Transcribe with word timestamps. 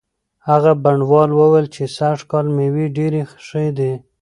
هغه 0.49 0.71
بڼوال 0.83 1.29
وویل 1.35 1.65
چې 1.75 1.83
سږکال 1.97 2.45
مېوې 2.55 2.85
ډېرې 2.97 3.21
ښې 3.45 3.65
دي. 3.77 3.91